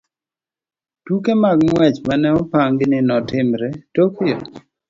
[1.05, 4.35] Tuke mag ng'wech ma ne opangi ni timore Tokyo.